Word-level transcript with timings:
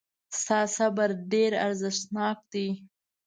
ستا 0.39 0.59
صبر 0.75 1.09
ډېر 1.31 1.51
ارزښتناک 1.65 2.37
دی. 2.53 2.67